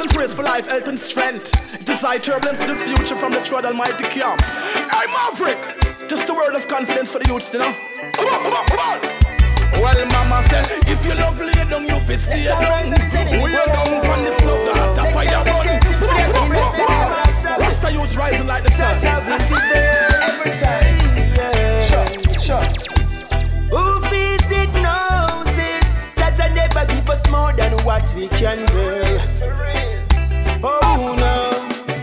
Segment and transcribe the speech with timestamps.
[0.00, 1.52] and praise for life, health and strength.
[1.84, 4.40] Desire turbulence to the future from the trod almighty camp.
[4.40, 5.60] Hey Maverick,
[6.08, 7.74] just a word of confidence for the youths, you know.
[8.12, 9.00] Come on, come on, come on.
[9.80, 12.90] Well, mama said, if you love lay down, you fit stay down.
[13.42, 15.80] We are down on this love that a fire burn.
[17.60, 18.96] Rasta youths rising like the sun.
[19.04, 20.98] Every time,
[21.36, 21.80] yeah.
[21.80, 22.06] Sure,
[22.40, 22.64] sure.
[23.70, 25.84] Who feels it knows it.
[26.16, 29.49] Jah Jah never give us more than what we can bear.
[30.62, 31.52] Oh no,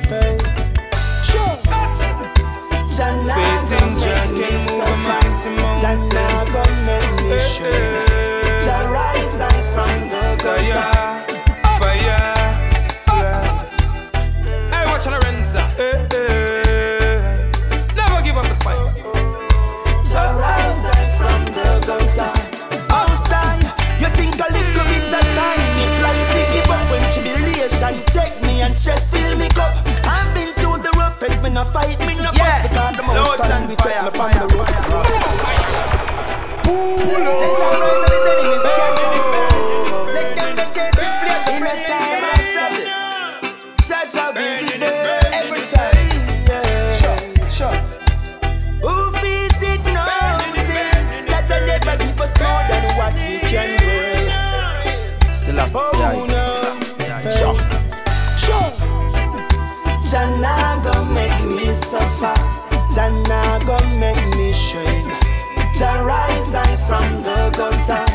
[0.09, 0.37] hey.
[1.23, 1.57] Sure.
[3.27, 5.26] Faith in Jah can move.
[31.73, 32.67] Fight, me no Yeah.
[32.67, 34.67] Because the most Lord time and we fire, take me from fire, the road.
[36.67, 37.83] Let up
[38.31, 38.65] enemies,
[40.15, 42.75] Let them vacate the plate, in time I shall
[43.87, 46.09] Jah Jah will be there every time.
[46.47, 46.93] Yeah.
[46.99, 47.77] Sure, sure.
[48.83, 51.27] Who feels it knows it.
[51.29, 53.77] That I never give us more than what we can
[67.57, 68.07] the.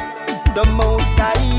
[0.64, 1.51] Most I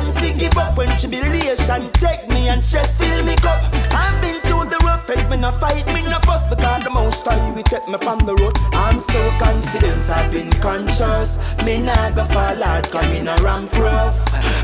[0.00, 0.22] time.
[0.22, 3.60] Me give up when tribulation take me and stress fill me cup.
[3.92, 7.54] I've been through the roughest, me no fight, me no fuss because the most time
[7.54, 8.56] we take me from the road.
[8.72, 11.38] I'm so confident, I've been conscious.
[11.64, 14.16] Me nah go fall out, cause me no ramp rough.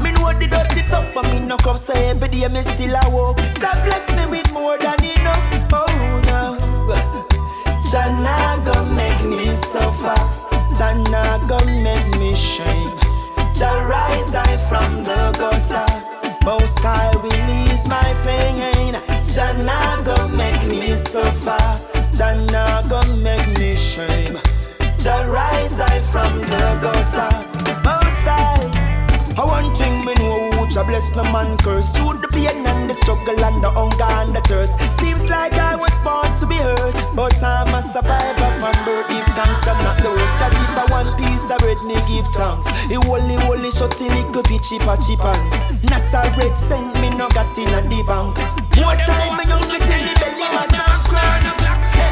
[0.02, 3.10] Me know the dirty tough, but me no cuff, so every day me still a
[3.10, 3.36] walk.
[3.60, 5.72] God bless me with more than enough.
[5.72, 6.56] Oh no.
[7.90, 10.14] Jah nah go make me suffer.
[10.76, 12.92] Jah nah go make me shame.
[13.58, 16.44] Jah rise I from the gutter.
[16.44, 18.92] Most I release my pain.
[19.34, 21.64] Jah nah go make me suffer.
[22.14, 24.38] Jah nah go make me shame.
[24.98, 27.32] Jah rise I from the gutter.
[27.82, 28.60] Most I.
[29.38, 29.95] I one thing
[30.76, 31.96] Jah bless no man curse.
[31.96, 34.76] Through the pain and the struggle and the hunger and the thirst.
[35.00, 39.24] Seems like I was born to be hurt But I'm a survivor from birth Give
[39.32, 40.36] thanks I'm not the worst.
[40.36, 42.68] Cause if I one piece of bread me give thanks.
[42.92, 45.56] It holy holy shut till it could be cheaper cheap hands
[45.88, 48.36] Not a red cent me no got in a the bank.
[48.76, 50.92] More time me young me tell me belly man I'm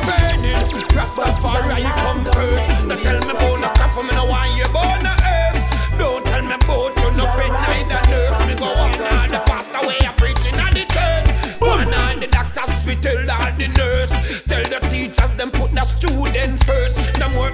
[0.09, 0.65] Burning,
[0.97, 2.65] Rastafari come first.
[2.89, 5.14] Don't tell me about no crap, me no want you about
[13.05, 14.43] tell all the nurse.
[14.49, 16.97] Tell the teachers them put the student first.
[17.21, 17.53] No more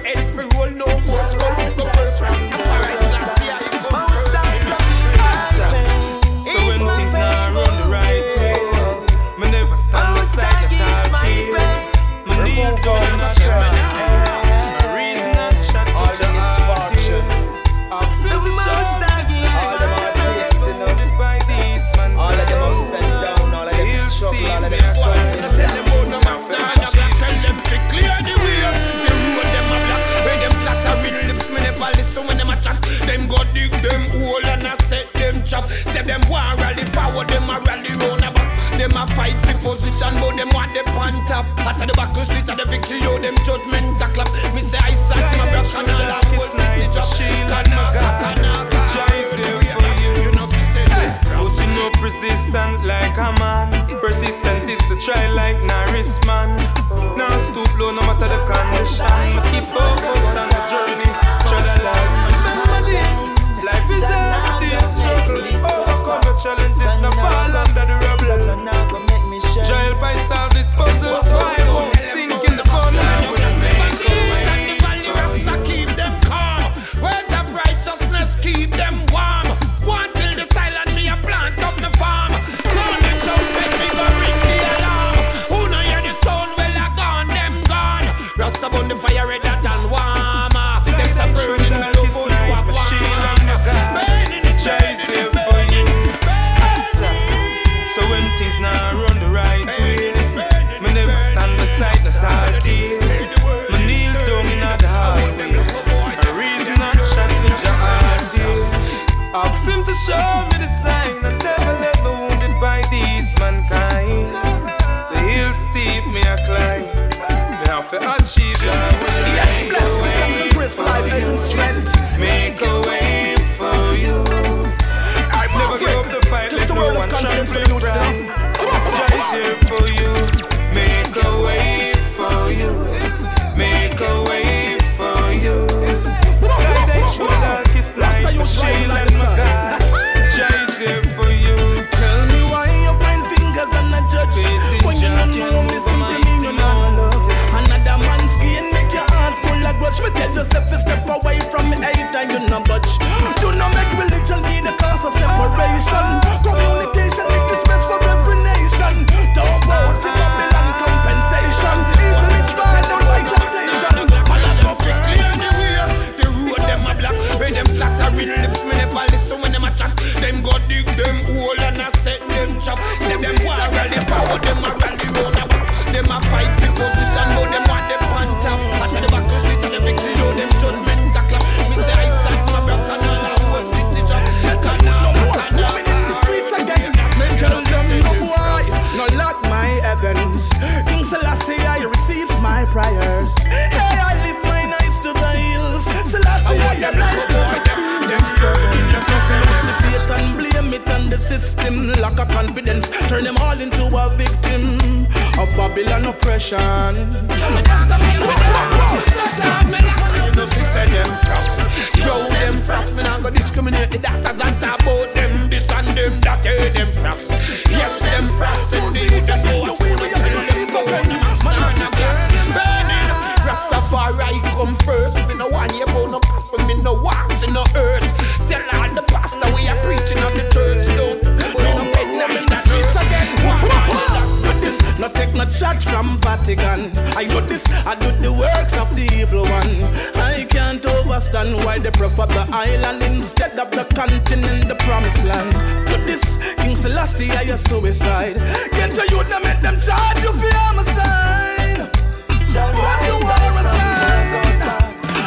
[235.61, 236.91] not take no charge from Vatican.
[237.15, 239.73] I do this, I do the works of the evil one.
[240.15, 245.51] I can't overstand why they prefer the island instead of the continent, the promised land.
[245.87, 246.23] To this,
[246.57, 248.35] King Selassie, I a suicide.
[248.71, 251.89] Get to you, now make them charge you for homicide.
[252.29, 254.11] Put you are aside.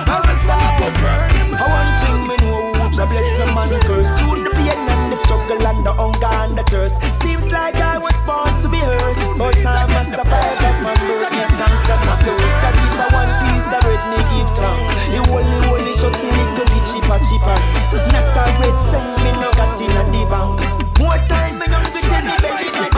[0.06, 4.20] I respect you, burn him I want thing me know Jah bless the man curse
[4.20, 6.96] the pain and the struggle and the hunger and the thirst.
[7.20, 11.28] Seems like I was born to be hurt But I must survive of my birth
[11.31, 11.76] Give and
[12.08, 14.90] my thirst That if I one piece of bread me give thanks?
[15.12, 17.58] The holy holy shut in go be cheaper cheaper.
[18.12, 20.61] Not a red cent me no got in a bank
[20.99, 22.94] More time me no get in the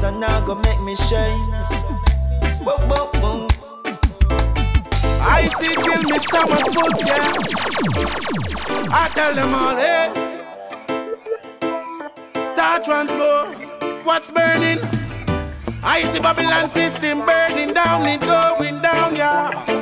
[0.00, 1.52] Jah nah go make me shine.
[5.20, 6.40] I see kill Mr.
[6.48, 7.32] Westport, yeah.
[8.92, 10.12] I tell them all, hey.
[12.54, 13.46] Tar more,
[14.04, 14.78] what's burning?
[15.82, 19.77] I see Babylon system burning down and going down, yeah.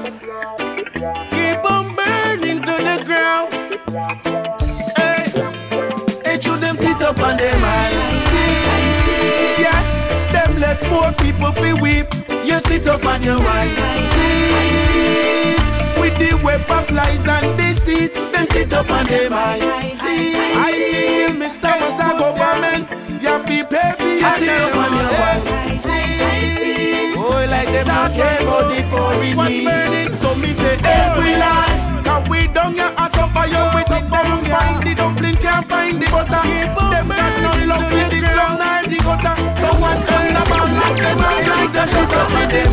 [10.76, 12.06] Left poor people feel weep.
[12.45, 13.75] You sit up on your white
[14.12, 18.14] seat with the web of flies and deceit.
[18.14, 20.35] Then sit up on them I see.
[20.37, 21.62] I see Mr.
[21.80, 22.90] Massa government.
[23.23, 27.14] You feel pay for your sit up on your white seat.
[27.18, 30.12] Oh, like them not care about the poor in burning?
[30.12, 31.95] So me say every line.
[32.16, 36.00] Cause we down your ass off fire with it Them find the dumpling, can't find
[36.00, 36.40] the butter.
[36.88, 39.37] Them got no love with the slum nor the gutter.
[39.61, 42.73] So one turn the bomb like them I like the shut up on them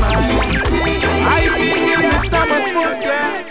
[1.28, 2.42] I see you Mr.
[2.48, 3.44] Maspos, yeah.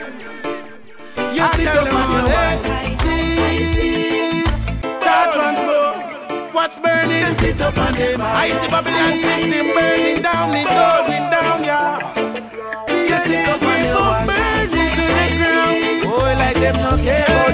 [1.36, 2.64] You sit up on your white
[3.02, 4.58] seat.
[5.04, 7.34] That transpo What's burning?
[7.36, 8.20] Sit up up on them.
[8.20, 11.61] I see Babylon system burning down, it's going down,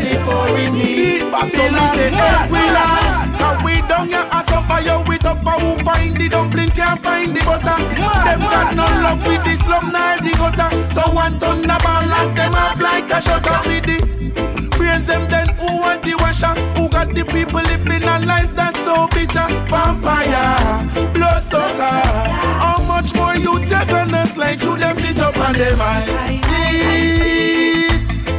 [0.03, 1.21] the poor in need.
[1.49, 3.29] So me say, help we Lord.
[3.39, 7.01] Now we down your ass off fire with up for who find the dumpling can't
[7.01, 7.79] find the butter.
[8.27, 10.71] Them got no love with the slum nor the gutter.
[10.93, 14.09] So one ton of ball lock them off like a shutter with the
[14.89, 16.55] brains them then who want the washer?
[16.77, 19.47] Who got the people living a life that's so bitter?
[19.69, 21.99] Vampire, blood sucker.
[22.63, 26.41] How much more you take on us like you them sit up on them eye?
[26.45, 27.88] Sit.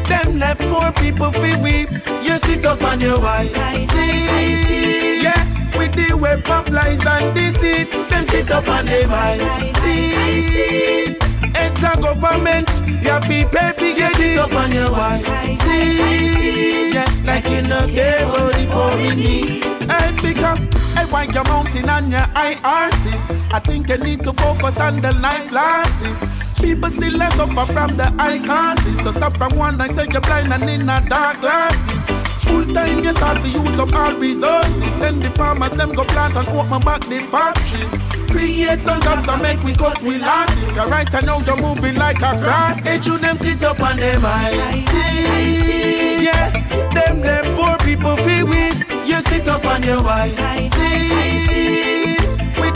[0.09, 1.91] Them left more people feel weep.
[2.23, 3.53] You sit up on your wife.
[3.91, 5.43] See, yeah,
[5.77, 7.91] with the web of lies and deceit.
[8.09, 9.37] Them sit up on them eye.
[9.77, 11.15] See,
[11.53, 12.69] it's a government.
[13.05, 15.25] You be pay for get sit up on your wife.
[15.61, 19.63] See, yeah, like you no care about the poor in need.
[19.89, 20.57] Hey, pick up.
[20.97, 23.53] Hey, why your mountain and your IRCs?
[23.53, 26.38] I think you need to focus on the life glasses.
[26.61, 28.99] People still less suffer from the eye classes.
[29.03, 32.03] So suffer from one night, take you blind and in a dark glasses.
[32.45, 34.93] Full time, you start to use up all resources.
[34.99, 38.29] Send the farmers, them go plant and open back the factories.
[38.31, 40.71] Create some jobs and make we cut with losses.
[40.73, 42.83] Cause right now you're moving like a grass.
[42.83, 44.85] Hey, should them sit up on them eyes.
[44.89, 46.51] See, yeah,
[46.93, 48.75] them, them poor people feel weak.
[49.07, 50.37] You sit up on your wife.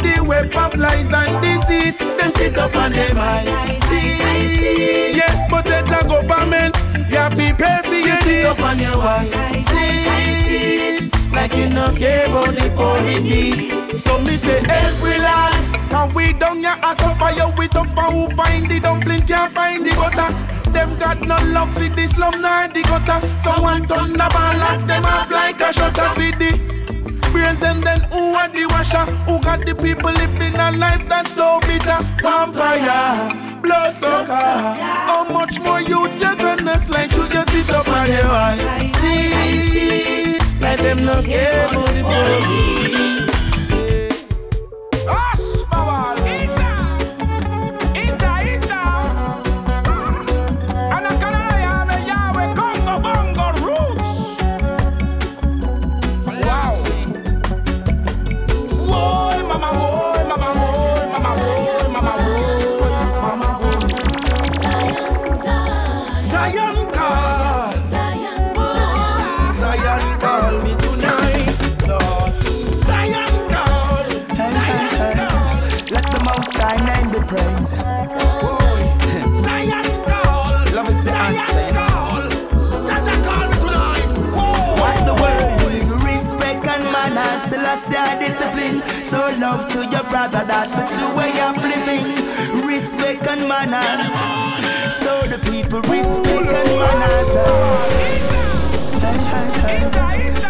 [0.03, 1.97] The web of lies and deceit.
[1.99, 3.73] Them sit up on them eye.
[3.87, 6.75] See, Yes, but it's a government.
[7.13, 9.31] You be pay for you sit up on your wife.
[9.67, 13.95] See, like you no care about the poor in need.
[13.95, 18.09] So me say every land, can we down your ass off fire with up for
[18.11, 20.33] who find the dumpling can't find the butter.
[20.71, 23.19] Them got no love for the slum nor the gutter.
[23.43, 26.82] So one ton of ball lock them off like a shutter for the
[27.33, 29.05] brains and then who are the washer?
[29.25, 31.99] Who got the people living a life that's so bitter?
[32.21, 34.51] Vampire, blood sucker.
[35.09, 37.11] How much more youth you gonna slide?
[37.11, 38.57] You just sit up on your wall.
[39.01, 43.22] See, let them look here for the
[77.33, 77.77] be praised.
[79.43, 80.53] Zion call.
[80.75, 82.29] Love is the Zion answer, call.
[82.87, 84.07] Jah Jah call me tonight.
[84.35, 84.81] Whoa.
[84.81, 86.03] Why the world?
[86.03, 88.81] Respect and manners, still I discipline.
[89.03, 92.05] Show love to your brother, that's the true way of living.
[92.67, 94.11] Respect and manners.
[94.93, 97.31] Show the people respect and manners.
[99.01, 99.79] Hey, hey, hey.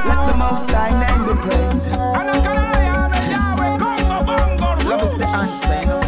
[0.06, 1.92] Let the most high name be praised.
[1.92, 4.86] Anakanaya, me Yahweh, Congo, Bongo, roots.
[4.90, 6.03] Love is the answer,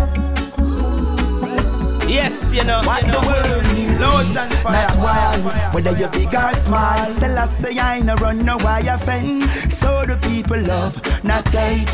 [2.16, 2.28] you know.
[2.28, 4.00] Yes, you know, what the world needs.
[4.00, 4.88] Loads and fire.
[4.88, 7.06] Not wild, whether you big or small.
[7.06, 9.80] Still I say I ain't run no wire fence.
[9.80, 11.90] Show the people love, not hate.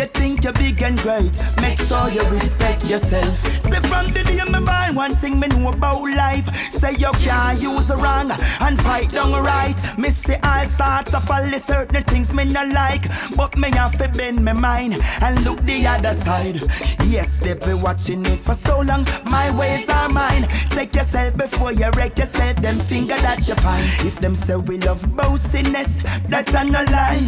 [0.00, 3.36] You think you're big and great, make sure you respect yourself.
[3.36, 6.48] Say from the day me buy one thing me know about life.
[6.72, 8.30] Say you can't use the wrong
[8.62, 9.76] and fight down right.
[9.98, 14.08] Me say I start to follow certain things me not like, but me have to
[14.08, 16.62] bend my mind and look the other side.
[17.06, 19.06] Yes, they be watching me for so long.
[19.26, 20.48] My ways are mine.
[20.70, 22.56] Take yourself before you wreck yourself.
[22.56, 23.84] Them finger that you find.
[24.06, 27.20] If them say we love boastiness, that's a no lie.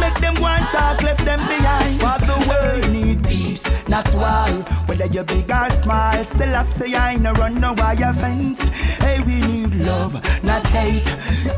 [0.00, 2.15] Make them one talk, left them behind.
[2.16, 4.48] For the world need peace, not war.
[4.86, 8.62] Whether you big or small, still I say I ain't no run no wire fence.
[9.04, 11.06] Hey, we need love, not hate.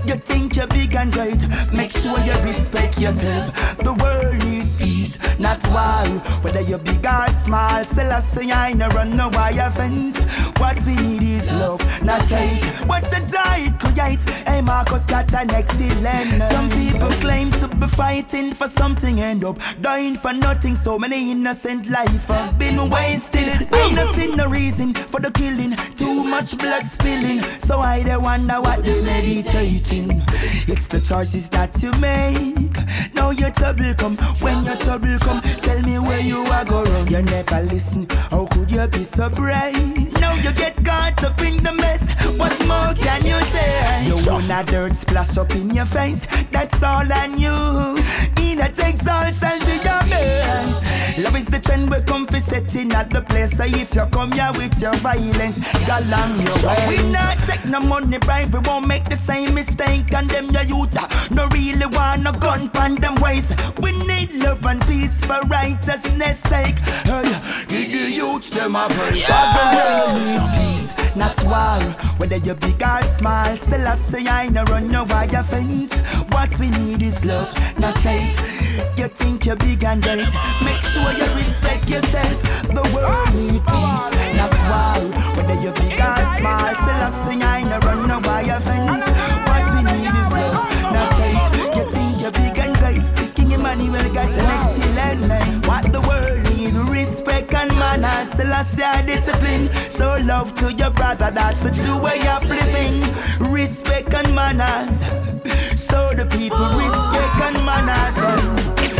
[0.04, 3.54] You think you're big and great, make sure you respect yourself.
[3.78, 6.06] The world need peace, not war.
[6.42, 10.18] Whether you big or small, still I say I ain't no run no wire fence.
[10.58, 12.64] What we need is love, not hate.
[12.88, 14.28] What the diet create?
[14.46, 16.42] Hey, Marcus got an excellent.
[16.42, 16.68] Some
[17.98, 20.76] fighting for something, end up dying for nothing.
[20.76, 23.48] So many innocent life have been wasted.
[23.72, 25.72] I no see no reason for the killing.
[25.96, 27.40] Too much blood spilling.
[27.58, 30.22] So I they wonder what they meditating.
[30.72, 32.76] It's the choices that you make.
[33.14, 34.16] Now your trouble come.
[34.44, 37.08] When your trouble come, tell me where you are go wrong.
[37.08, 38.06] You never listen.
[38.30, 39.74] How could you be so bright?
[40.20, 42.04] Now you get caught up in the mess.
[42.38, 44.06] What more can you say?
[44.06, 47.96] You want a dirt splash up in your face, that's all I knew.
[48.44, 50.87] In a takes all, sense of your face.
[51.18, 53.56] Love is the trend we come for setting at the place.
[53.56, 56.74] So if you come here with your violence, gal on your so.
[56.88, 58.54] We not take no money bribe.
[58.54, 60.06] We won't make the same mistake.
[60.08, 60.96] Condemn your youth.
[60.96, 63.52] Uh, no really want no gun pan them ways.
[63.80, 66.78] We need love and peace for righteousness' sake.
[67.02, 67.22] Hey,
[67.66, 69.28] give the youth them a break.
[69.28, 70.54] Yeah.
[70.54, 71.80] Peace not war.
[72.18, 75.98] Whether you big or small, still I say I no run your wire fence.
[76.32, 78.36] What we need is love, not hate.
[78.96, 80.32] You think you're big and great,
[80.64, 82.36] make sure why you respect yourself.
[82.68, 85.00] The world needs peace, not war.
[85.36, 89.04] Whether you're big or small, still last thing I know, run no wire fence.
[89.48, 91.46] What we need is love, not hate.
[91.76, 95.60] You think you're big and great, King Emmanuel got an excellent name.
[95.62, 99.70] What the world needs, respect and manners, still I say discipline.
[99.88, 103.00] Show love to your brother, that's the true way of living.
[103.52, 105.00] Respect and manners,
[105.88, 108.16] show the people respect and manners.
[108.84, 108.96] It's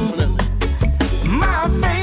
[0.00, 0.44] definitely.
[1.28, 1.97] My favorite.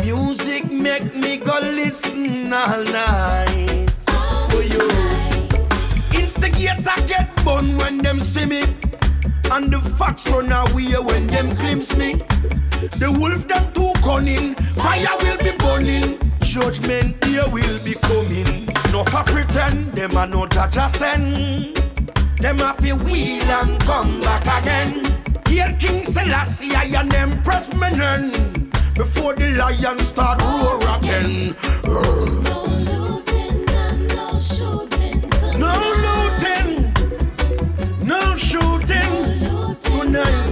[0.00, 3.90] Music, make me go listen all night.
[4.50, 4.88] For you.
[6.18, 8.62] Instigator get bun when them see me.
[9.50, 12.14] And the fox run away when them glimpse me.
[12.98, 16.18] The wolf them too cunning, fire will be burning.
[16.40, 18.66] Judgment here will be coming.
[18.92, 21.76] No for pretend, them a no judge send.
[22.38, 25.04] Them a fi wheel and come back again.
[25.46, 28.51] Here King Selassie I and Empress Menen.
[29.02, 31.56] Before the lion start roar again.
[32.44, 35.18] No looting and no shooting.
[35.58, 35.74] No
[36.06, 36.92] looting,
[38.06, 39.12] no shooting
[39.82, 40.51] tonight.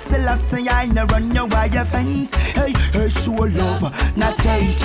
[0.00, 2.32] Still I say I no run your wire fence.
[2.34, 3.82] Hey, hey, show love,
[4.16, 4.80] not hate.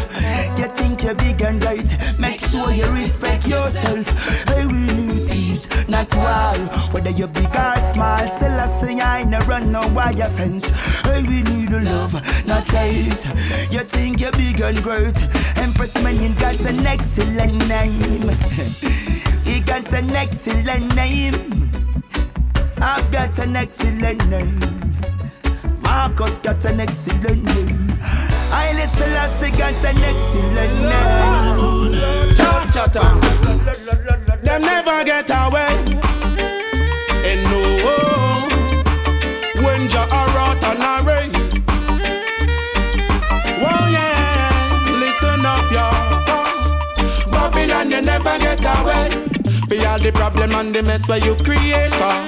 [0.60, 4.08] You think you're big and right, make sure you respect yourself.
[4.49, 6.54] Hey, we need peace, not war.
[6.91, 10.65] Whether you big or small, still I say I no run no wire fence.
[11.01, 12.13] Hey, we need love,
[12.45, 13.25] not hate.
[13.71, 15.17] You think you're big and great,
[15.58, 19.01] Empress man, you got an excellent name.
[19.45, 21.69] He got an excellent name.
[22.82, 24.85] I've got an excellent name.
[25.86, 27.88] Marcus got an excellent name.
[28.52, 32.36] I listen, I say got an excellent name.
[32.36, 33.10] Talk chatter.
[34.43, 36.14] Them never get away.
[49.95, 51.95] All the problem and the mess where you create.
[52.03, 52.27] uh.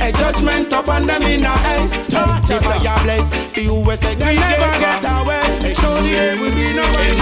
[0.00, 2.08] A judgment upon them in a haste.
[2.08, 5.74] The fire blaze, the USA They never get away.
[5.76, 7.12] Surely there will be no way.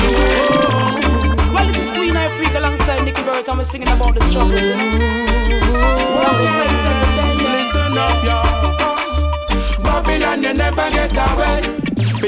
[1.53, 4.63] Well, this is Queen Ifrica alongside Nicky Burt, and we're singing about the struggles.
[4.63, 5.83] You know?
[6.23, 7.51] Love is like seven days.
[7.51, 9.83] Listen up, y'all.
[9.83, 11.80] Babylon, you never get away.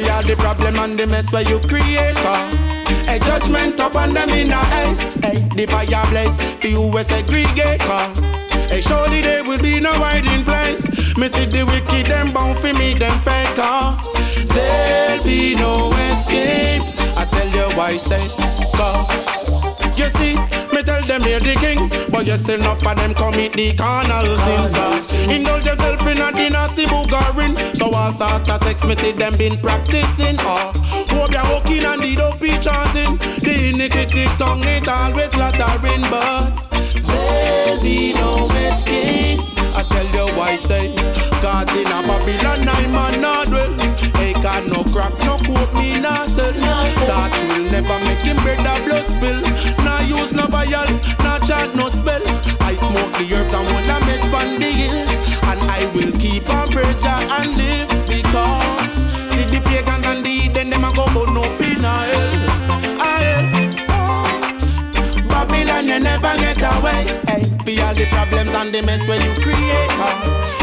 [0.03, 2.17] For all the problem and the mess where you create.
[2.27, 2.51] uh.
[3.09, 4.59] A judgment upon them in a.
[5.23, 7.83] Hey, the fire blaze, the US segregate.
[7.87, 8.11] uh.
[8.69, 10.88] Hey, surely there will be no hiding place.
[11.17, 14.12] Me see the wicked, them bound for me, them fakers.
[14.51, 16.83] There'll be no escape.
[17.17, 18.27] I tell you why, say,
[18.75, 19.07] go.
[19.95, 20.35] You see,
[21.07, 25.15] tell them you're the king, but still enough of them commit the carnal sins.
[25.29, 27.57] Indulge yourself in a dynasty bugarin.
[27.77, 30.37] So all sort of sex, me see them been practicing.
[30.41, 30.73] Oh,
[31.11, 33.17] hope you're walking and the dope be chanting.
[33.43, 36.51] The iniquity tongue it always flattering, but
[37.65, 39.41] there'll be no escape.
[39.75, 40.95] I tell you why say,
[41.41, 43.92] cause in a Babylon I'm man not dwell.
[44.43, 46.53] God no crack, no coke, me nah sell.
[46.53, 49.41] Start will never make him bread a blood spill.
[49.85, 50.91] Nah use no vial,
[51.23, 52.21] nah chant no spell.
[52.61, 55.19] I smoke the herbs and wanna make on the hills.
[55.47, 58.93] And I will keep on praise and live because
[59.31, 62.33] see the pagans and the heathen them a go burn up in hell.
[63.73, 63.95] So
[65.29, 67.07] Babylon, you never get away.
[67.31, 70.62] Hey, be all the problems and the mess where you create cause.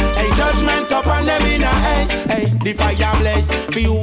[0.50, 2.28] Judgment upon them in a haste.
[2.28, 3.94] Hey, the fire blaze for you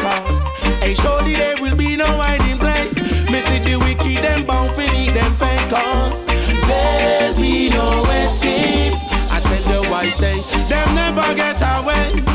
[0.00, 0.44] cause.
[0.80, 2.94] Hey, surely there will be no hiding place.
[2.94, 6.24] See the wicked them bound for need them fakers.
[6.66, 8.94] There'll be no escape.
[9.30, 12.31] I tell you why say them never get away.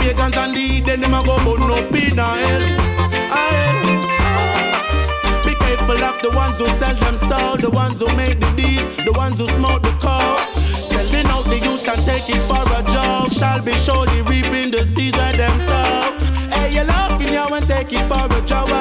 [0.00, 2.64] Pagans and the heathen them a go burn up in a hell.
[3.36, 3.76] Hell.
[5.44, 8.84] Be careful of the ones who sell them soul, the ones who make the deal,
[9.04, 10.40] the ones who smoke the coke.
[10.56, 13.32] Selling out the youths and take it for a joke.
[13.32, 16.16] Shall be surely reaping the seeds of them sow.
[16.50, 18.72] Hey, you laughing now and take it for a joke.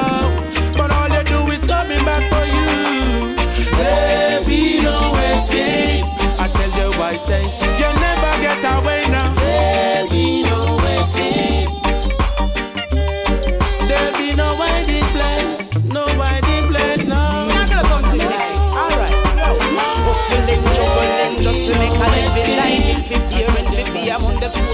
[0.77, 3.35] But all you do is coming back for you.
[3.77, 6.05] There be no escape.
[6.39, 8.98] I tell you why say you never get away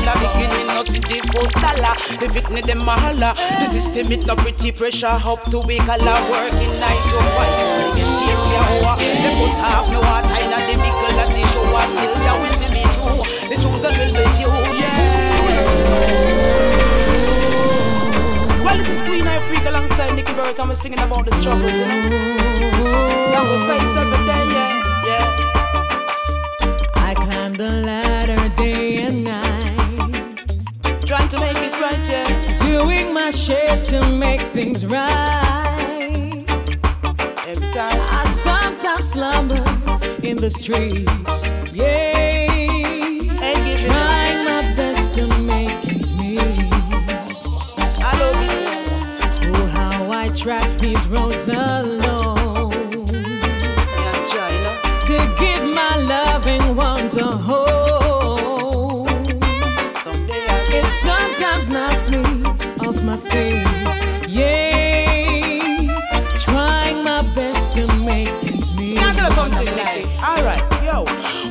[0.06, 1.98] I'm the a beginning, not city first dollar.
[2.22, 3.34] The victim, them a holla.
[3.58, 7.50] The system, it no pretty pressure, up to week, a lot working nine to five.
[7.90, 9.02] Working here for your hour.
[9.02, 12.38] They put half no water in a the mickle of the show, I still can
[12.38, 13.26] we see me through.
[13.50, 14.54] The chosen will be few.
[18.62, 21.74] Well, this is Queen I Freak alongside Nicky Burt, and we're singing about the struggles,
[21.74, 22.10] you know.
[23.34, 24.70] That we face every day, yeah,
[25.10, 25.26] yeah.
[26.94, 28.15] I climb the ladder
[33.16, 36.44] my share to make things right.
[37.48, 38.00] Every time.
[38.20, 39.64] I sometimes slumber
[40.22, 42.46] in the streets, yeah,
[43.88, 46.40] trying my best to make ends meet.
[48.10, 51.75] I love you Oh, how I track these roads alone
[63.16, 63.85] off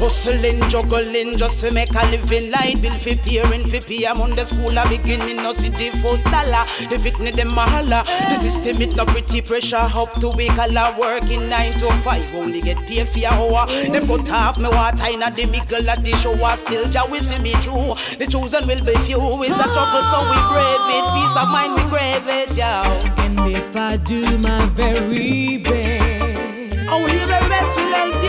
[0.05, 2.77] Hustling, juggling, just to make a living light.
[2.83, 4.05] Bill fi parent, fi pay.
[4.05, 6.61] I'm on the school, a beginning, no see the first dollar.
[6.93, 8.05] The victim, them a holla.
[8.29, 9.81] The system, it no pretty pressure.
[9.81, 12.35] Up to week, a lot working nine to five.
[12.35, 13.67] Only get paid for your hour.
[13.67, 16.37] Them cut off me water in a the middle of the show.
[16.37, 17.97] I still just we see me through.
[18.21, 19.25] The chosen will be few.
[19.40, 21.05] It's a trouble, so we brave it.
[21.17, 22.85] Peace of mind, we crave it, yo.
[23.25, 28.24] And if I do my very best, Only the best will help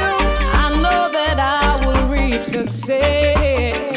[2.46, 3.95] success.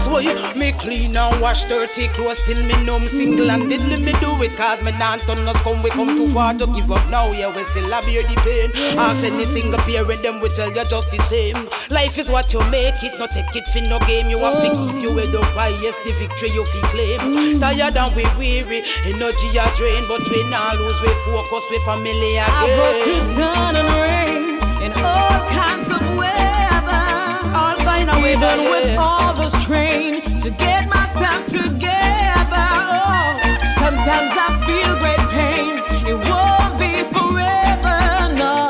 [0.00, 3.08] And that is why me clean and wash dirty clothes till me numb.
[3.08, 6.26] Single and didly me do it cause me not turn us come we come too
[6.28, 7.04] far to give up.
[7.10, 10.68] Now yeah we still a bear the pain ask any single parent them will tell
[10.68, 11.56] you just the same.
[11.90, 14.28] Life is what you make it not take it for no game.
[14.28, 17.60] You have to keep your head up high yes the victory you feel claim.
[17.60, 22.36] Tired and we weary energy a drain but we not lose we focus we family
[22.40, 22.48] again.
[22.48, 24.42] I go through sun and rain
[24.80, 27.04] in all kinds of weather.
[27.52, 29.09] all kind of way Even with all
[29.50, 32.68] the strain to get myself together.
[32.94, 33.38] Oh,
[33.78, 35.82] sometimes I feel great pains.
[36.06, 38.68] It won't be forever, no.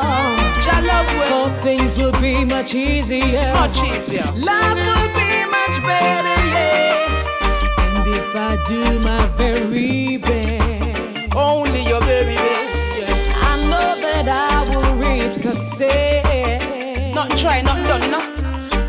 [0.83, 3.53] Well For oh, things will be much easier.
[3.53, 7.95] much easier Life will be much better, yeah.
[7.95, 14.27] And if I do my very best, only your baby best yeah I know that
[14.27, 17.15] I will reap success.
[17.15, 18.25] not try not done know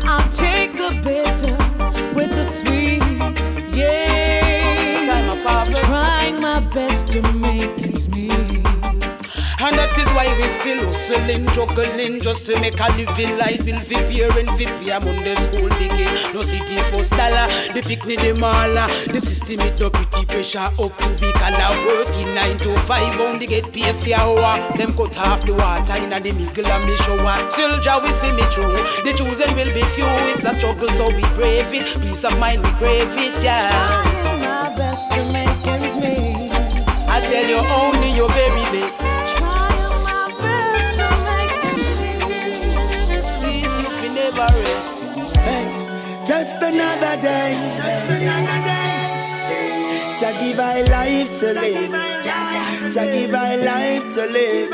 [0.05, 1.62] I'll take the bitter with the sweet,
[3.73, 5.03] yeah.
[5.05, 6.92] time of harvest Trying my best
[9.73, 14.53] And that is why we still hustling, juggling Just to make a living life parent,
[14.53, 18.85] fi pay I'm the school ticket No city first dollar The picnic, the mala.
[19.09, 23.47] The system it no pretty pressure Up to be color Working 9 to 5 Only
[23.49, 24.61] get paid for hour.
[24.77, 27.33] Them cut off the water In the middle of me shower.
[27.57, 30.05] Still Jah we see me through The chosen will be few.
[30.37, 31.89] It's a struggle so we brave it.
[31.97, 33.73] Peace of mind we crave it, yeah.
[33.73, 36.53] Trying my best to make ends meet.
[37.09, 39.22] I tell you only your very best
[44.43, 47.51] never rest Just another day.
[47.75, 50.15] Just another day.
[50.19, 51.91] Jah give I life to live.
[52.93, 54.69] Jah give I life to live.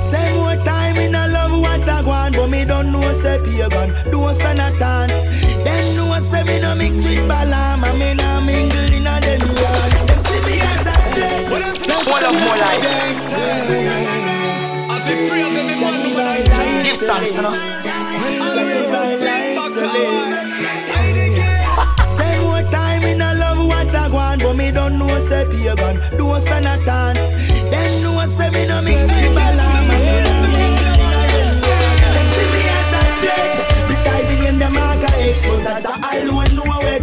[0.00, 3.92] Say more time in a love what I want, but me don't know say pagan.
[4.10, 5.28] Don't stand a chance.
[5.64, 9.42] Them know say me no mix with Balaam, and me no mingle in a them
[9.60, 9.92] yard.
[10.08, 11.84] Them see me as a threat.
[11.84, 12.82] Just One of more another life.
[14.26, 14.35] day.
[16.98, 17.52] Thanks you know.
[22.16, 26.00] Say more time in a love what I want, but me don't know say pagan.
[26.16, 27.36] Don't stand a chance.
[27.70, 29.88] Them know say me no mix with Balaam.
[29.88, 30.36] Them
[32.32, 33.54] see me as a threat.
[33.88, 37.00] Beside me name them Maga X, but that's a all one know where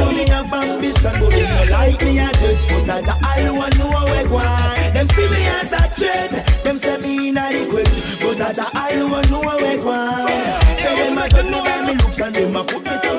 [0.00, 3.74] know me have ambition, but they no like me address, but that's a all one
[3.78, 4.92] know where go on.
[4.94, 6.32] Them see me as a threat.
[6.64, 10.60] Them say me inadequate, but that's a all one know where go on.
[10.76, 13.09] Say them a judge me by me looks and them a put me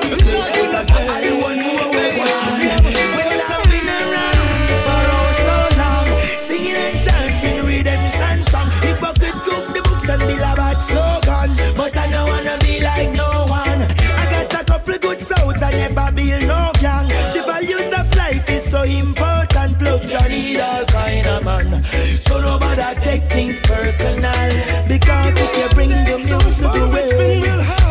[15.94, 17.08] never build no gang.
[17.34, 21.84] The values of life is so important, plus you need all kind of man.
[21.84, 24.50] So nobody take things personal,
[24.88, 27.12] because if you bring them down to the well,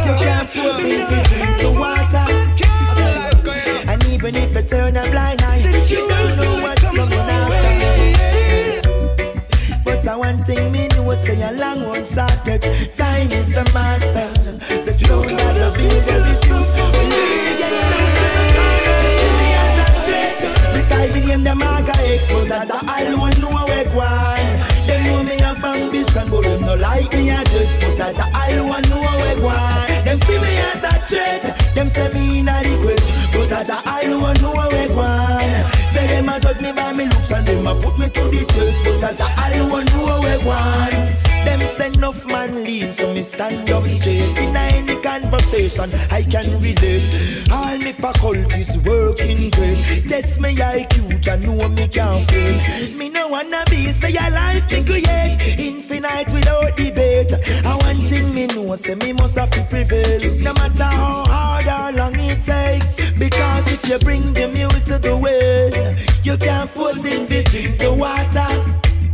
[0.06, 2.28] you can't force it to drink the water.
[3.90, 7.72] And even if you turn a blind eye, you don't know what's coming after.
[9.84, 12.64] But I one thing me know say a long one shortcut.
[12.96, 14.32] Time is the master.
[14.86, 16.21] The stone that the builder
[21.32, 24.86] Beside me name the Maga X, but that's a all one know where go on.
[24.86, 27.78] Them know me have ambition, but them no like me address.
[27.82, 29.50] But that's a all one know where go.
[30.06, 31.44] Them see me as a threat.
[31.76, 35.06] Them say me inadequate, but that's a all one know where go.
[35.92, 38.46] Say them a judge me by me looks and them a put me to the
[38.48, 41.22] test, but that's a all one know where go.
[41.46, 45.90] Them say enough man lean, so me stand up straight in any conversation.
[46.12, 47.10] I can relate.
[47.52, 50.08] All me faculties working great.
[50.08, 52.98] Test me IQ, ya know me can't fail.
[52.98, 57.32] Me wanna be say your life me create infinite without debate.
[57.66, 60.20] I one thing me know say me must have to prevail.
[60.44, 64.98] No matter how hard or long it takes, because if you bring the mule to
[65.00, 68.50] the well, you can't force him to drink the water.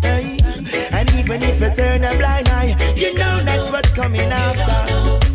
[0.03, 5.27] And even if you turn a blind eye, you know that's what's coming after.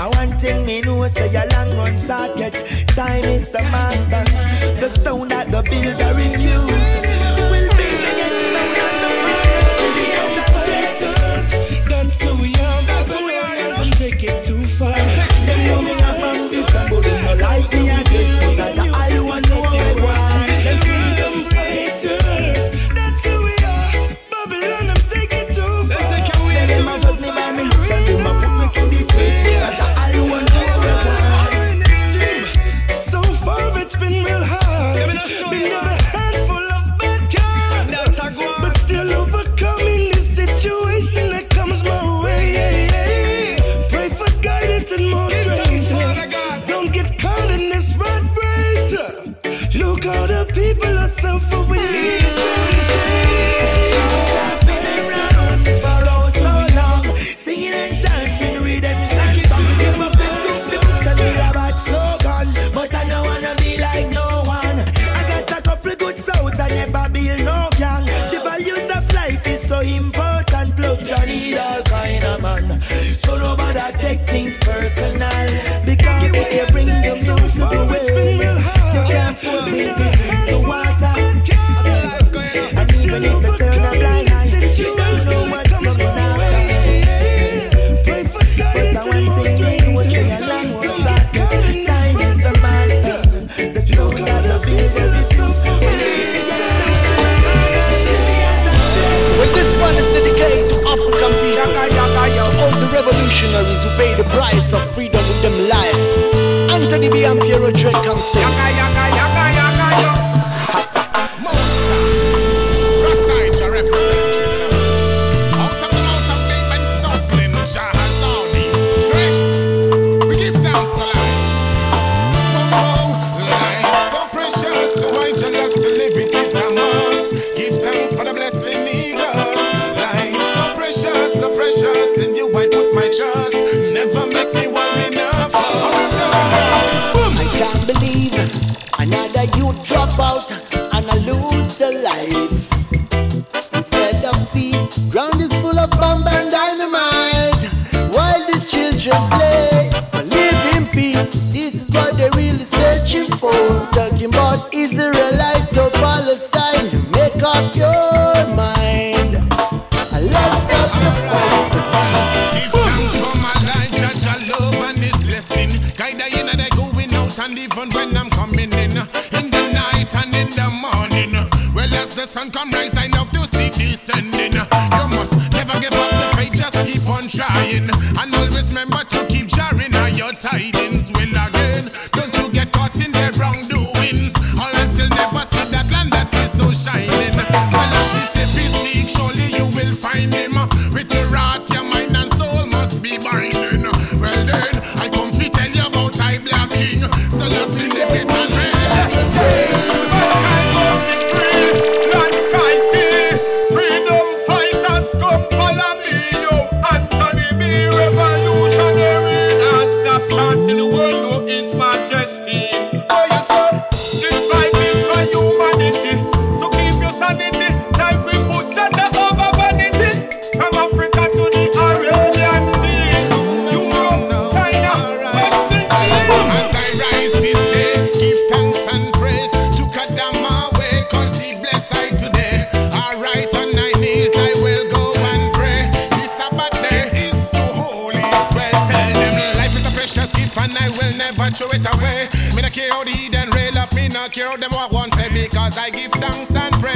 [0.00, 1.94] I one thing me know say a long run
[2.36, 2.54] get
[2.88, 4.24] time is the master.
[4.80, 6.49] The stone that the builder refuse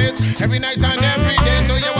[0.05, 1.59] praise every night and every day.
[1.67, 1.94] So yeah,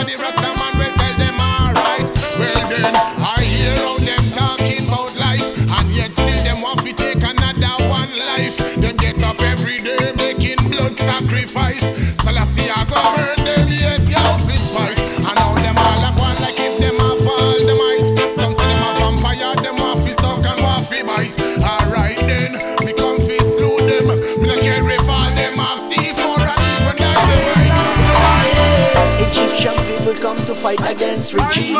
[30.66, 31.78] fight against regime.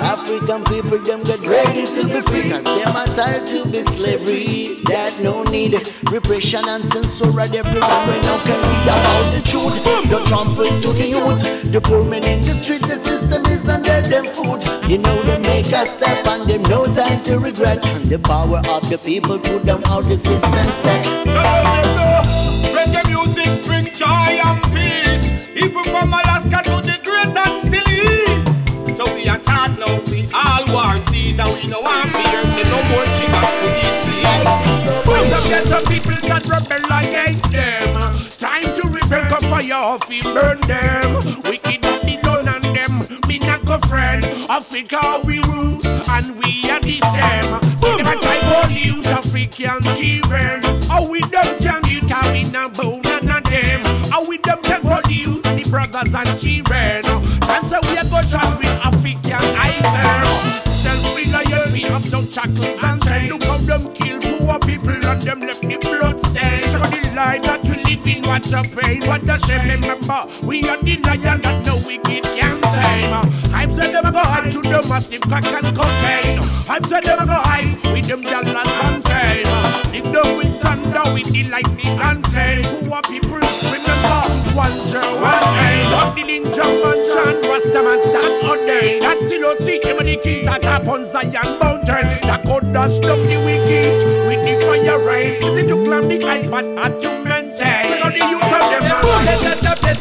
[0.00, 4.80] African people them get ready to be free Cause them are tired to be slavery.
[4.88, 5.76] That no need.
[6.10, 9.76] Repression and censure and everyone we now can read about the truth.
[10.08, 11.40] Don't trample to the youth.
[11.72, 14.64] The poor men in the streets the system is under them foot.
[14.88, 17.84] You know they make a step and them no time to regret.
[17.84, 21.04] And the power of the people put them out the system set.
[23.12, 25.28] Music bring joy and peace.
[25.54, 26.91] Even from Alaska to the
[31.42, 32.40] and we know our fear.
[32.54, 35.06] So no more chicas police, please.
[35.06, 37.88] When some get some people start rebel against them.
[38.38, 41.14] Time to rebel, come fire off, we burn them.
[41.44, 44.24] Wicked Babylon and them, me not go friend.
[44.48, 47.46] Africa we roots, and we are the stem.
[47.80, 50.62] See them a tribal youth, African children.
[50.88, 53.84] How we them can you come in a bone and a them?
[54.10, 57.02] How we them can hold you, the brothers and children?
[57.46, 60.51] Chance we are go shot with African either.
[62.54, 63.30] Shackles and chains.
[63.30, 66.62] Look how them kill poor people and them left the blood stain.
[66.70, 69.80] Show the life that we live in, what a pain, what a shame.
[69.80, 73.41] Remember, we are the lion that no wicked can tame.
[74.22, 76.38] Go hide to the massive crack and cocaine.
[76.68, 79.46] I'm said them go hide with them dollars and fame.
[79.94, 82.62] If no with thunder, with the lightning and flame.
[82.86, 84.20] Poor people, remember,
[84.54, 85.90] one zero one eight.
[85.98, 89.02] Up the ninja man, chant, Rastaman stand ordained.
[89.02, 92.06] That's you oh, know, see him and the keys at up on Zion mountain.
[92.22, 93.98] That could dust down the wicked
[94.28, 95.42] with the fire rain.
[95.42, 97.21] Easy to climb the heights, but hard to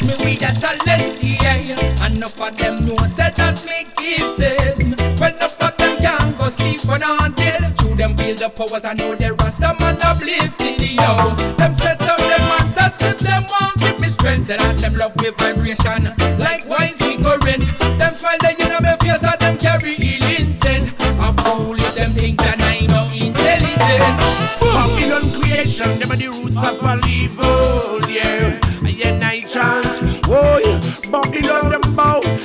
[0.03, 2.05] me with a talent, yeah.
[2.05, 4.99] And enough of them know say that me gifted.
[5.19, 8.93] When enough of them can't go sleep on until through them feel the powers I
[8.93, 11.35] know the rasta man uplifted, yo.
[11.55, 14.47] Them set up them hands as if them want give me strength.
[14.47, 16.13] Say that them love with vibration.
[16.39, 17.65] Likewise we current.
[17.99, 20.89] Them smile they you know me face and them carry ill intent.
[21.21, 24.17] A fool if them think that I know intelligent.
[24.59, 27.80] Babylon creation, them are the roots of all evil,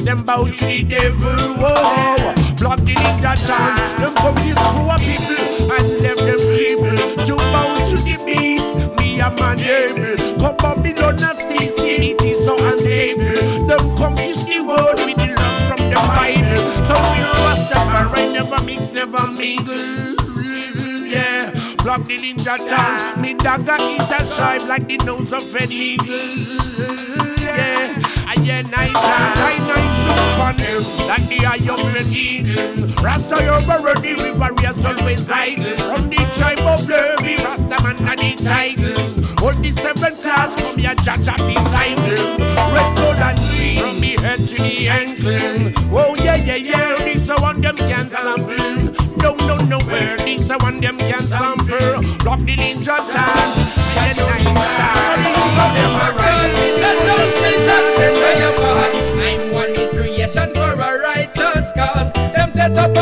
[0.07, 2.32] them bow to the devil, whoa.
[2.61, 7.26] Block the ninja chant, them confuse poor people and left them feeble.
[7.26, 10.38] To bow to the beast, me a man able.
[10.38, 13.66] Come Babylon and see, it is so unstable.
[13.66, 16.57] Them confuse the word with the love from the Bible.
[16.86, 20.07] So we Rastafari never mix, never mingle
[21.09, 21.50] yeah.
[21.82, 23.20] Block the ninja chant.
[23.20, 26.07] Me dagger eat a stripe like the nose of an eagle.
[27.40, 27.94] Yeah.
[28.28, 28.92] I hear night.
[28.94, 32.89] I night soup on him like the eye of an eagle.
[33.03, 35.77] Rasta the river, warriors always idle.
[35.77, 39.27] From the tribe of Levi, Rasta man at the title.
[39.39, 42.39] Hold the seven class, come here, judge at disciple.
[42.73, 45.73] Red, gold, and green, from the head to the ankle.
[45.93, 48.97] Oh, yeah, yeah, yeah, this one them can sample.
[49.19, 52.03] No, no, no, where the me say one them can sample.
[52.19, 53.55] Block the ninja chant.
[53.95, 54.55] Then
[62.57, 62.95] set up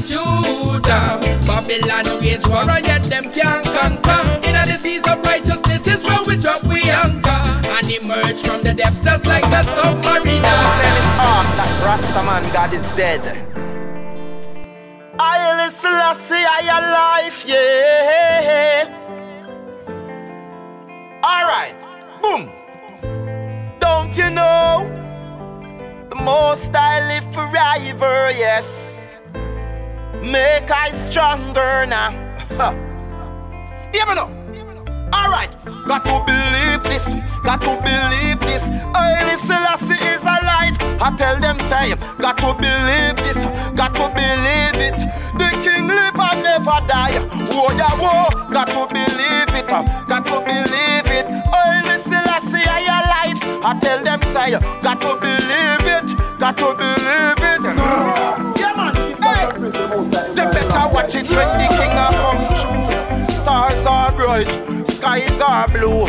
[0.00, 1.18] the Judah.
[1.46, 4.48] Babylon wage war and yet them can't conquer.
[4.48, 8.74] In the seas of righteousness is where we drop we anchor and emerge from the
[8.74, 10.58] depths just like a submariner.
[10.76, 13.20] Send his arm that Rastaman God is dead.
[15.18, 18.88] I listen, I see I alive, yeah.
[21.24, 21.76] Alright,
[22.22, 22.50] boom.
[23.80, 24.84] Don't you know?
[26.10, 28.95] The most I live forever, yes.
[30.22, 32.10] Make I stronger now.
[33.92, 34.30] Hear me now.
[35.14, 35.54] Alright,
[35.86, 37.14] got to believe this,
[37.44, 38.62] got to believe this.
[38.92, 40.76] Haile Selassie is alive.
[41.00, 43.38] I tell them, say, got to believe this,
[43.76, 44.98] got to believe it.
[45.38, 47.18] The king live and never die.
[47.48, 51.26] Whoa, yeah, whoa, got to believe it, uh, got to believe it.
[51.46, 53.64] Haile Selassie, I alive.
[53.64, 54.50] I tell them, say,
[54.82, 57.36] got to believe it, got to believe
[58.52, 58.55] it.
[59.36, 59.52] Yeah,
[60.30, 63.36] They better watch it when the king come true.
[63.36, 64.48] Stars are bright,
[64.88, 66.06] skies are blue.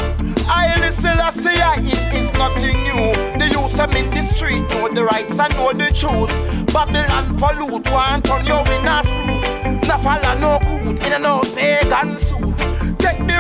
[0.50, 1.56] I listen, I say
[1.92, 3.14] it is nothing new.
[3.38, 6.32] The youths them in the street know the rights and know the truth.
[6.74, 9.88] Babylon pollute, want turn you in a fruit.
[9.88, 12.47] No follow no coot in a no pagan suit.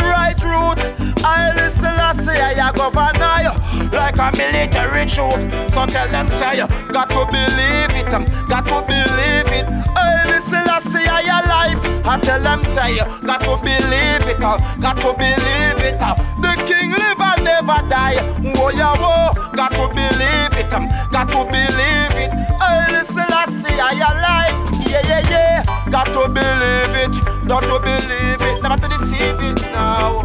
[0.03, 0.79] Right route.
[1.23, 5.39] I listen, I say I governor you like a military troop.
[5.69, 9.67] So tell them say you got to believe it, um, got to believe it.
[9.95, 12.05] I listen, I say I alive.
[12.05, 16.01] I tell them say you got to believe it, uh, got to believe it.
[16.01, 16.15] uh.
[16.41, 18.17] The king live and never die.
[18.55, 22.31] Whoa, yeah, whoa, got to believe it, um, got to believe it.
[22.59, 24.76] I listen, I say I alive.
[24.89, 29.61] Yeah, yeah, yeah, got to believe it, got to believe it, never to deceive it
[29.73, 30.21] now.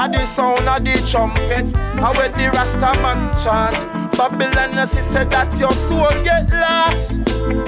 [0.00, 5.00] And the sound of the trumpet, and when the Rasta man chant, Babylon as he
[5.00, 7.12] said that your soul get lost.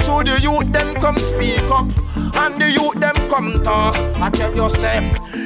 [0.05, 1.89] Through the youth them come speak up,
[2.37, 3.97] and the youth them come talk.
[4.21, 4.99] I tell you say,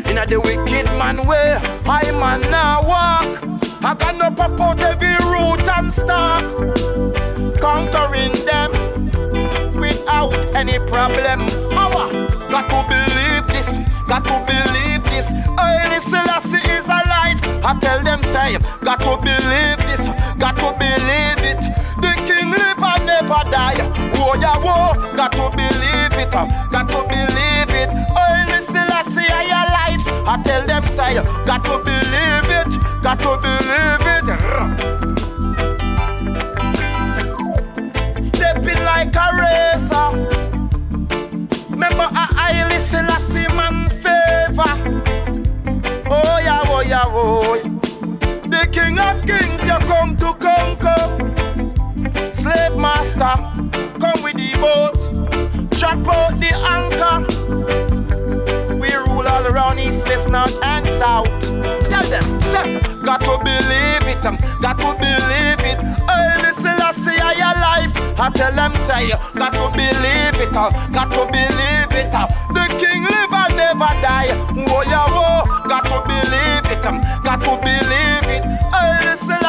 [0.09, 3.45] in the wicked man way, I man now walk.
[3.85, 6.43] I can no pop every root and stock,
[7.61, 8.94] conquering them
[10.05, 11.41] without any problem.
[11.73, 12.11] Our,
[12.49, 13.69] got to believe this,
[14.07, 15.27] got to believe this.
[15.57, 17.41] Haile Selassie is alive.
[17.65, 20.05] I tell them say, got to believe this,
[20.39, 21.61] got to believe it.
[22.01, 23.81] The king live and never die.
[24.15, 27.91] Whoa, yeah, whoa, got to believe it, uh, got to believe it.
[28.13, 30.29] Haile Selassie I alive.
[30.29, 35.24] I tell them say, got to believe it, got to believe it.
[38.95, 40.09] Like a racer.
[41.71, 44.73] Remember I, I listen, I see man favor.
[46.11, 47.59] Oh yeah, oh yeah, oh.
[48.53, 51.03] The king of kings, you come to conquer.
[52.35, 53.35] Slave master,
[54.03, 54.99] come with the boat.
[55.79, 57.17] Drop out the anchor.
[58.81, 61.29] We rule all around east, west, north, and south.
[61.91, 62.27] Tell them,
[63.03, 65.81] got to believe it, um, got to believe it.
[66.09, 66.24] Hey,
[68.17, 72.15] I tell them, say, got to believe it, uh, got to believe it.
[72.15, 72.27] uh.
[72.55, 74.31] The king live and never die.
[74.55, 78.45] Whoa, yeah, whoa, got to believe it, um, got to believe it.
[78.45, 79.45] Hey, listen,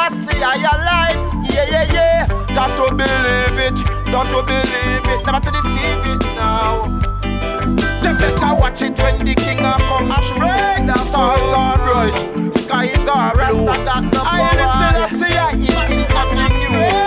[0.46, 1.18] I alive.
[1.50, 3.78] Yeah, yeah, yeah, got to believe it,
[4.12, 5.26] got to believe it.
[5.26, 6.86] Never to deceive it now.
[8.02, 10.86] They better watch it when the king a come straight.
[10.86, 13.68] The stars are bright, skies are blue.
[13.68, 17.05] I listen, I say I it is nothing new.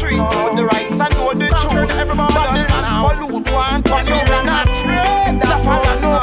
[0.00, 1.88] Street know the rights and know the truth.
[2.32, 5.36] Babylon pollute, want to know we not afraid.
[5.44, 6.14] The follow no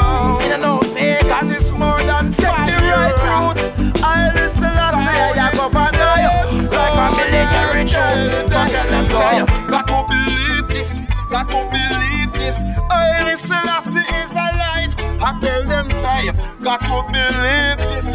[0.42, 3.58] in no pagan is more than the right route.
[4.02, 6.34] I listen, I say I governor you
[6.74, 8.50] like a military troop.
[8.50, 9.36] So tell them say
[9.70, 10.90] got to believe this,
[11.30, 12.56] got to believe this.
[12.90, 14.92] Haile Selassie is alive.
[15.22, 16.32] I tell them say
[16.66, 18.07] got to believe this,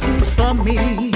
[0.00, 1.09] For me.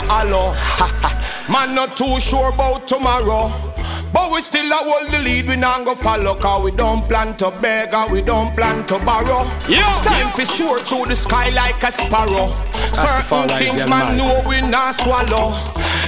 [0.00, 0.54] Pocket kinda hollow.
[1.52, 3.52] Man not too sure about tomorrow.
[4.12, 7.34] But we still a hold the lead, we not go follow Cause we don't plan
[7.36, 10.00] to beg and we don't plan to borrow yeah.
[10.02, 12.54] Time for soar through the sky like a sparrow
[12.92, 14.42] Certain things the man Almighty.
[14.42, 15.54] know we not swallow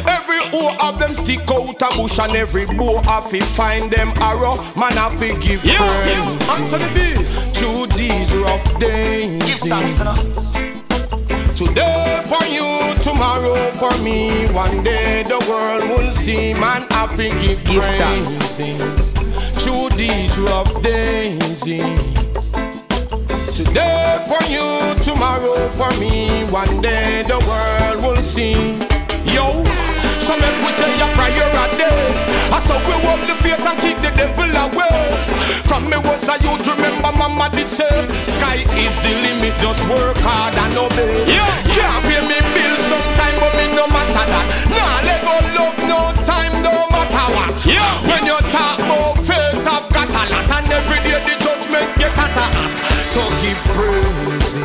[0.06, 4.12] Every hoe of them stick out a bush and every bow have to find them
[4.18, 6.54] arrow Man have to give Yeah, praise yeah.
[6.54, 7.56] Answer the beat.
[7.56, 9.68] Through these rough days
[11.58, 14.46] Today for you, tomorrow for me.
[14.52, 19.12] One day the world will see man happy give, praises
[19.58, 21.62] through these rough days.
[23.56, 26.44] Today for you, tomorrow for me.
[26.44, 28.78] One day the world will see.
[29.26, 29.50] Yo,
[30.28, 32.00] so make we say a prayer a day.
[32.52, 34.92] I saw we walk the faith and keep the devil away.
[35.64, 37.88] From me was a youth, remember mama did say,
[38.28, 41.24] Sky is the limit, just work hard and obey.
[41.24, 41.48] Yeah.
[41.72, 44.44] Can't pay me bills sometime, but me no matter that.
[44.68, 47.56] Nah, let go love, no time, no matter what.
[47.64, 47.88] Yeah.
[48.04, 52.12] When you talk about faith, I've got a lot, and every day the judgment get
[52.12, 52.46] at a.
[53.08, 54.60] So give praise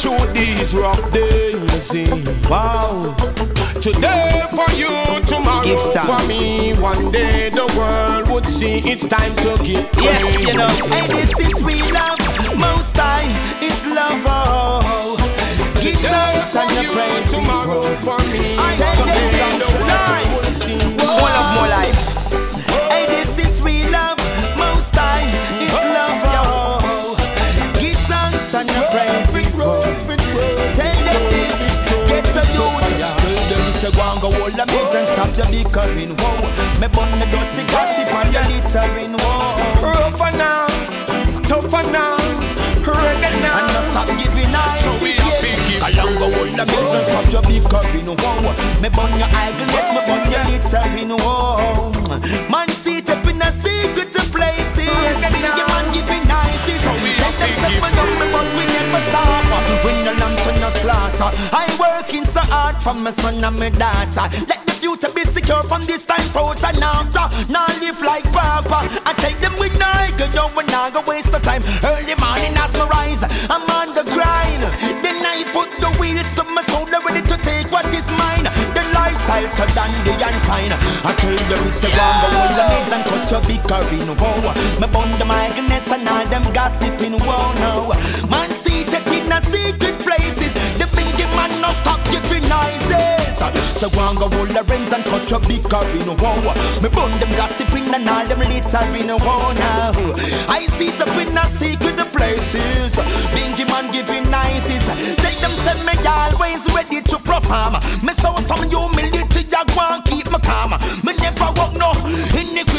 [0.00, 2.08] through these rough days.
[2.48, 3.65] Wow.
[3.80, 4.90] Today for you,
[5.26, 6.06] tomorrow Give thanks.
[6.08, 6.72] for me.
[6.74, 10.42] One day the world would see it's time to give Yes, praise.
[10.42, 10.66] you know,
[10.96, 12.18] and this is we love,
[12.58, 13.28] most high
[13.62, 14.22] is love.
[14.26, 15.16] Oh,
[15.80, 16.90] give Today thanks for and the
[35.16, 36.12] stop your bickering.
[36.20, 36.44] Whoa,
[36.76, 39.16] me bun the dirty gossip and your littering.
[39.16, 39.56] Whoa.
[39.80, 40.68] Rougher now,
[41.48, 42.20] tougher now,
[42.84, 43.64] ready now.
[43.64, 47.08] And not stop giving out So we have to give Along go hold the business
[47.12, 48.52] Cause you be covering Whoa.
[48.82, 51.12] Me bun your idleness Me bun your littering
[52.50, 58.20] Man sit up in a secret places Your man giving nices Let them set me
[58.20, 58.25] up
[61.52, 64.26] I working so hard For my son and my daughter.
[64.46, 68.86] Let the future be secure From this time forth and after Now live like papa.
[69.06, 71.62] I take them with night You know when I go waste the time.
[71.84, 74.62] Early morning as me rise I'm on the grind.
[75.02, 78.44] Then I put the wheels to my soul Ready to take what is mine.
[78.74, 80.72] The lifestyle so dandy and fine.
[81.06, 84.10] I tell them it's a wrong Go hold the meds and cut your big bickering.
[84.18, 84.52] Whoa.
[84.80, 87.18] Me bun the migrants and all them gossiping.
[87.22, 87.94] Whoa no.
[88.28, 88.45] Man
[93.76, 96.32] So go and go hold the rims and cut your bickering Whoa
[96.80, 99.92] Me bun them gossiping and all them littering Whoa now.
[100.48, 102.96] I see the in a secret places.
[103.36, 105.16] Bingy man giving nices.
[105.20, 107.76] Take them say me always ready to perform.
[108.00, 110.72] Me show some humility I want keep me calm.
[111.04, 111.92] Me never walk no
[112.32, 112.75] iniquity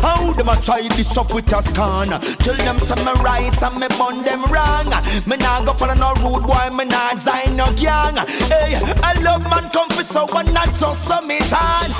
[0.00, 2.08] How them a try this up with a scorn?
[2.42, 4.88] Tell them some me right and me bun them wrong.
[5.26, 8.16] Me nah go follow no rude boy, me nah join no gang.
[8.48, 11.90] Hey, I love man come for so one not just some me on.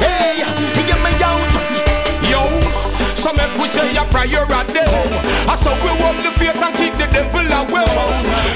[0.00, 0.42] Hey,
[0.74, 1.54] give me out.
[2.24, 2.40] Yo,
[3.14, 4.88] so me push your prayer a day.
[5.44, 7.84] I saw we walk the faith and keep the devil away.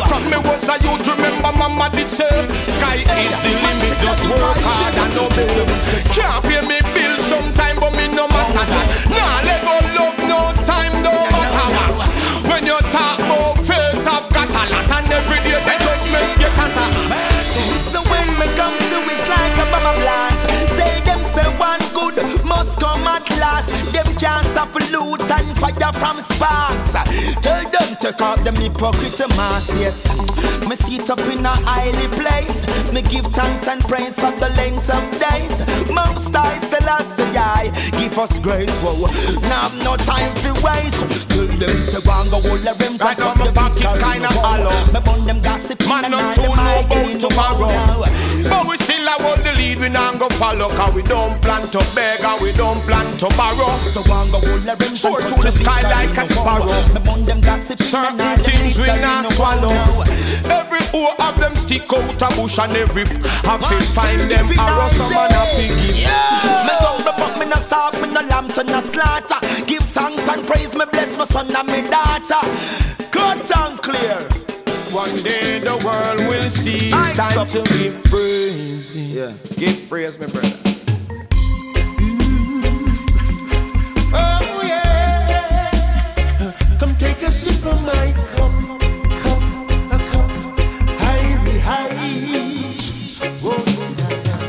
[0.08, 2.24] From me was a youth, remember mama did say,
[2.64, 5.68] sky is the limit, just work hard and obey.
[6.08, 6.80] Can't pay me
[8.58, 8.86] matter that.
[9.14, 11.98] Nah, let go love, no time, no matter what.
[12.50, 16.52] When you talk about faith, I've got a lot, and every day the judgment get
[16.58, 16.90] hotter.
[17.78, 20.42] So when me come to it's like a bomb blast.
[20.74, 23.94] Tell them say one good must come at last.
[23.94, 26.92] Them can't stop loot and fire from sparks.
[27.42, 29.78] Tell them take off them hypocrite mask.
[29.78, 30.04] Yes,
[30.68, 32.66] me sit up in a highly place.
[32.92, 35.62] Me give thanks and praise for the length of days.
[35.92, 38.74] Most I still say I give us grace.
[38.82, 39.08] Whoa,
[39.48, 41.28] now no time for waste.
[41.30, 44.00] Tell them say one go hold the rims Right and now cut my the pocket
[44.02, 44.92] kinda hollow.
[44.92, 48.04] Me bun them gossip Man, not too them know about tomorrow.
[48.48, 51.64] But we still I want the lead, we not go follow Cause we don't plan
[51.72, 55.24] to beg and we don't plan to borrow So one go hold the rims Soar
[55.24, 57.32] through the sky like a sparrow Me
[57.76, 59.22] Certain things we not now.
[59.24, 59.72] swallow
[60.52, 63.08] Every who of them stick out a bush and every
[63.48, 66.04] have to find them arrow some man to give
[66.68, 69.40] Me gun me but me no starve, me no lamb to no slaughter.
[69.66, 72.42] Give thanks and praise, me bless my son and my daughter.
[73.10, 74.47] Cut and clear.
[74.92, 80.26] One day the world will see it's time to give praise Yeah, give praise, my
[80.26, 80.48] brother.
[81.98, 84.14] Mm-hmm.
[84.14, 85.70] Oh yeah.
[86.78, 88.52] Come take a sip of my cup,
[89.22, 89.42] cup,
[89.92, 90.30] a cup.
[91.04, 91.36] High,
[91.68, 93.20] heights.
[93.42, 94.40] Whoa, oh, yeah, yeah.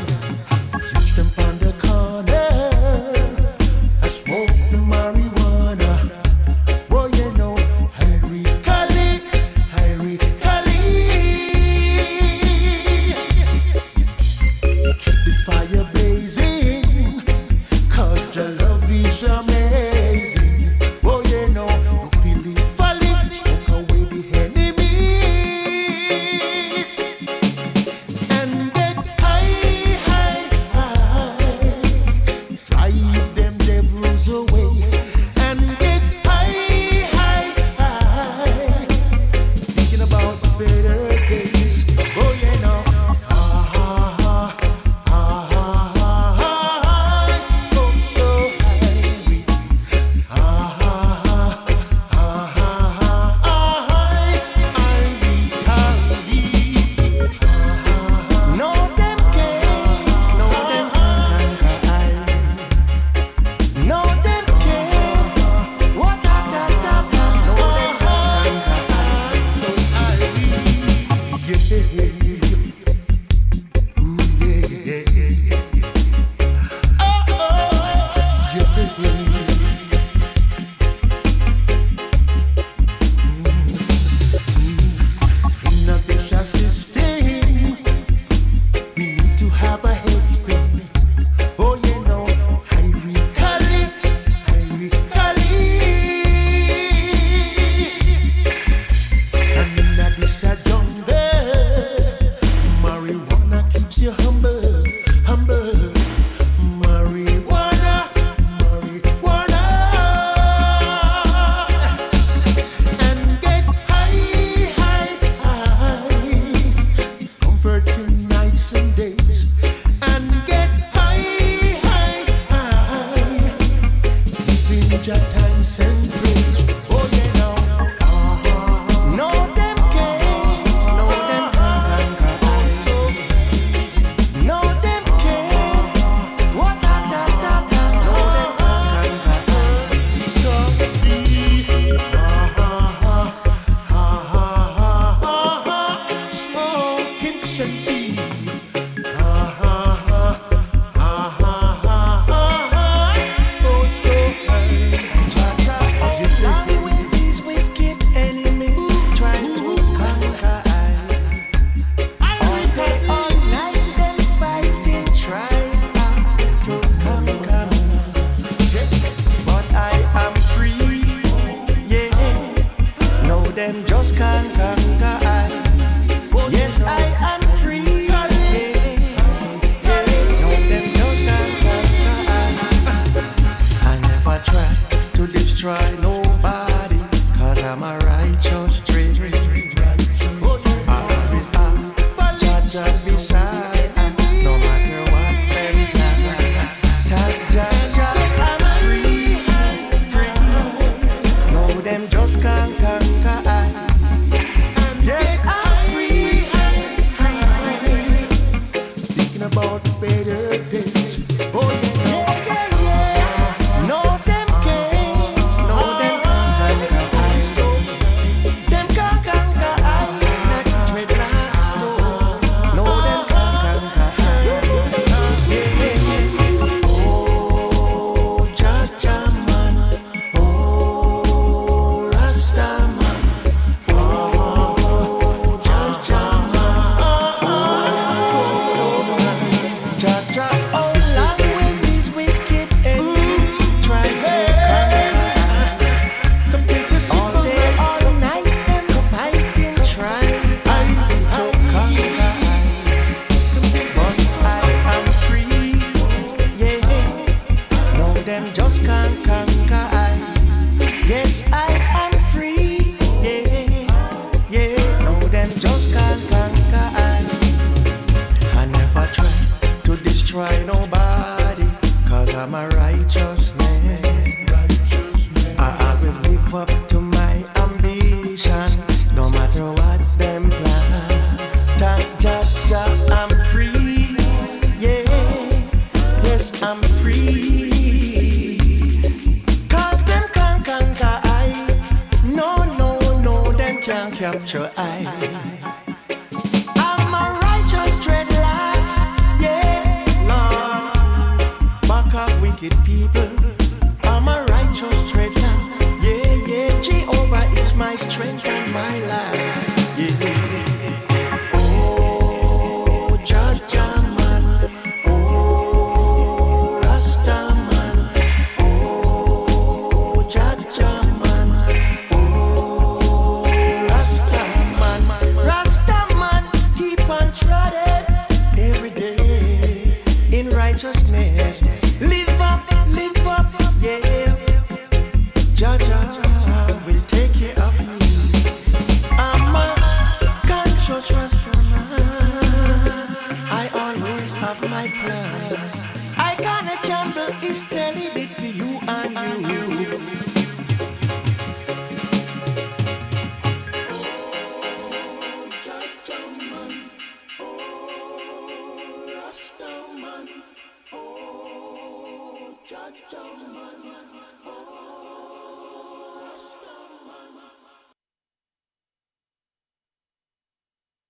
[1.00, 2.70] Step on the corner.
[4.02, 4.50] I smoke